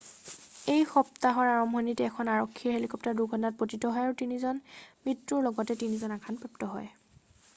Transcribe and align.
এই 0.75 0.85
সপ্তাহৰ 0.91 1.49
আৰম্ভণিত 1.49 2.05
এখন 2.11 2.31
আৰক্ষীৰ 2.35 2.73
হেলিকপ্টাৰ 2.77 3.19
দুৰ্ঘটনাত 3.19 3.59
পতিত 3.61 3.93
হয় 3.97 4.07
আৰু 4.09 4.17
তিনিজনৰ 4.21 4.81
মৃত্যুৰ 5.09 5.45
লগতে 5.49 5.79
তিনিজন 5.85 6.17
আঘাতপ্ৰাপ্ত 6.17 6.71
হয় 6.73 6.91